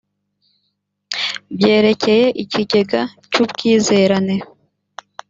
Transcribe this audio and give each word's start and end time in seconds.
byerekeye 1.55 2.25
ikigega 2.43 3.01
cy’ubwizerane 3.31 4.35